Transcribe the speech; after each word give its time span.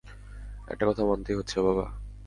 একটা 0.67 0.83
কথা 0.85 1.01
মানতেই 1.05 1.35
হচ্ছে, 1.35 1.57
বাবা। 1.61 1.85